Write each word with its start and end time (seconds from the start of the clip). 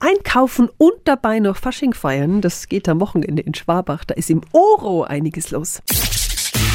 Einkaufen 0.00 0.68
und 0.78 0.94
dabei 1.04 1.40
noch 1.40 1.56
Fasching 1.56 1.92
feiern, 1.92 2.40
das 2.40 2.68
geht 2.68 2.88
am 2.88 3.00
Wochenende 3.00 3.42
in 3.42 3.54
Schwabach. 3.54 4.04
Da 4.04 4.14
ist 4.14 4.30
im 4.30 4.42
Oro 4.52 5.02
einiges 5.02 5.50
los. 5.50 5.80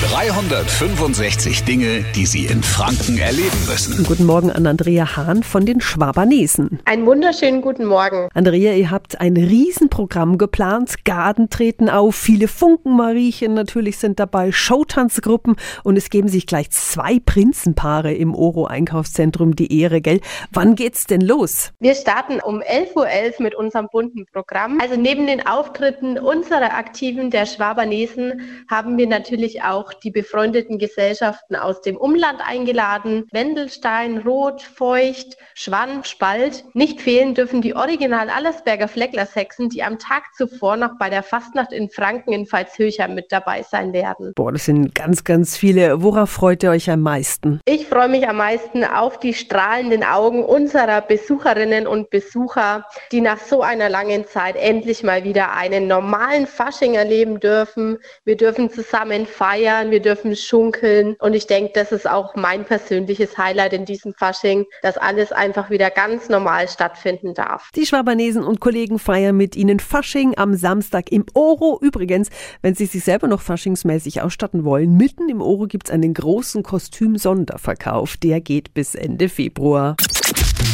365 0.00 1.64
Dinge, 1.64 2.04
die 2.14 2.24
Sie 2.24 2.46
in 2.46 2.62
Franken 2.62 3.18
erleben 3.18 3.58
müssen. 3.66 4.04
Guten 4.06 4.26
Morgen 4.26 4.52
an 4.52 4.64
Andrea 4.64 5.16
Hahn 5.16 5.42
von 5.42 5.66
den 5.66 5.80
Schwabanesen. 5.80 6.78
Einen 6.84 7.04
wunderschönen 7.04 7.62
guten 7.62 7.84
Morgen. 7.84 8.28
Andrea, 8.32 8.74
ihr 8.74 8.92
habt 8.92 9.20
ein 9.20 9.36
Riesenprogramm 9.36 10.38
geplant. 10.38 11.04
Garden 11.04 11.50
treten 11.50 11.90
auf, 11.90 12.14
viele 12.14 12.46
Funkenmariechen 12.46 13.54
natürlich 13.54 13.98
sind 13.98 14.20
dabei, 14.20 14.52
Showtanzgruppen 14.52 15.56
und 15.82 15.98
es 15.98 16.10
geben 16.10 16.28
sich 16.28 16.46
gleich 16.46 16.70
zwei 16.70 17.18
Prinzenpaare 17.18 18.14
im 18.14 18.36
Oro 18.36 18.66
Einkaufszentrum 18.66 19.56
die 19.56 19.80
Ehre, 19.80 20.00
gell? 20.00 20.20
Wann 20.52 20.76
geht's 20.76 21.08
denn 21.08 21.22
los? 21.22 21.72
Wir 21.80 21.96
starten 21.96 22.38
um 22.40 22.60
11.11 22.60 22.94
Uhr 22.94 23.06
.11 23.08 23.42
mit 23.42 23.54
unserem 23.56 23.88
bunten 23.90 24.26
Programm. 24.32 24.78
Also 24.80 24.94
neben 24.94 25.26
den 25.26 25.44
Auftritten 25.44 26.20
unserer 26.20 26.74
Aktiven 26.74 27.32
der 27.32 27.46
Schwabanesen 27.46 28.42
haben 28.70 28.96
wir 28.96 29.08
natürlich 29.08 29.62
auch 29.64 29.87
auch 29.88 29.94
die 29.94 30.10
befreundeten 30.10 30.78
Gesellschaften 30.78 31.56
aus 31.56 31.80
dem 31.80 31.96
Umland 31.96 32.40
eingeladen. 32.46 33.26
Wendelstein, 33.32 34.18
Rot, 34.18 34.62
Feucht, 34.62 35.36
Schwann, 35.54 36.04
Spalt. 36.04 36.64
Nicht 36.74 37.00
fehlen 37.00 37.34
dürfen 37.34 37.62
die 37.62 37.74
Original 37.74 38.28
Allersberger 38.28 38.88
Flecklershexen, 38.88 39.68
die 39.70 39.82
am 39.82 39.98
Tag 39.98 40.24
zuvor 40.36 40.76
noch 40.76 40.98
bei 40.98 41.10
der 41.10 41.22
Fastnacht 41.22 41.72
in 41.72 41.88
Franken 41.88 42.32
in 42.32 42.46
Pfalzhöcher 42.46 43.08
mit 43.08 43.32
dabei 43.32 43.62
sein 43.62 43.92
werden. 43.92 44.32
Boah, 44.34 44.52
das 44.52 44.66
sind 44.66 44.94
ganz, 44.94 45.24
ganz 45.24 45.56
viele. 45.56 46.02
Worauf 46.02 46.30
freut 46.30 46.62
ihr 46.62 46.70
euch 46.70 46.90
am 46.90 47.00
meisten? 47.00 47.60
Ich 47.64 47.86
freue 47.86 48.08
mich 48.08 48.28
am 48.28 48.36
meisten 48.36 48.84
auf 48.84 49.18
die 49.18 49.34
strahlenden 49.34 50.04
Augen 50.04 50.44
unserer 50.44 51.00
Besucherinnen 51.00 51.86
und 51.86 52.10
Besucher, 52.10 52.86
die 53.12 53.20
nach 53.20 53.38
so 53.38 53.62
einer 53.62 53.88
langen 53.88 54.26
Zeit 54.26 54.56
endlich 54.56 55.02
mal 55.02 55.24
wieder 55.24 55.52
einen 55.52 55.86
normalen 55.86 56.46
Fasching 56.46 56.94
erleben 56.94 57.40
dürfen. 57.40 57.98
Wir 58.24 58.36
dürfen 58.36 58.70
zusammen 58.70 59.26
feiern 59.26 59.77
feiern, 59.78 59.90
wir 59.90 60.00
dürfen 60.00 60.34
schunkeln. 60.36 61.16
Und 61.20 61.34
ich 61.34 61.46
denke, 61.46 61.72
das 61.74 61.92
ist 61.92 62.08
auch 62.08 62.34
mein 62.34 62.64
persönliches 62.64 63.38
Highlight 63.38 63.72
in 63.72 63.84
diesem 63.84 64.14
Fasching, 64.14 64.66
dass 64.82 64.96
alles 64.96 65.32
einfach 65.32 65.70
wieder 65.70 65.90
ganz 65.90 66.28
normal 66.28 66.68
stattfinden 66.68 67.34
darf. 67.34 67.70
Die 67.74 67.86
Schwabanesen 67.86 68.44
und 68.44 68.60
Kollegen 68.60 68.98
feiern 68.98 69.36
mit 69.36 69.56
Ihnen 69.56 69.80
Fasching 69.80 70.36
am 70.36 70.54
Samstag 70.54 71.10
im 71.12 71.24
Oro. 71.34 71.78
Übrigens, 71.80 72.28
wenn 72.62 72.74
Sie 72.74 72.86
sich 72.86 73.04
selber 73.04 73.28
noch 73.28 73.40
faschingsmäßig 73.40 74.22
ausstatten 74.22 74.64
wollen, 74.64 74.96
mitten 74.96 75.28
im 75.28 75.40
Oro 75.40 75.66
gibt 75.66 75.88
es 75.88 75.94
einen 75.94 76.14
großen 76.14 76.62
Kostüm-Sonderverkauf. 76.62 78.16
Der 78.16 78.40
geht 78.40 78.74
bis 78.74 78.94
Ende 78.94 79.28
Februar. 79.28 79.96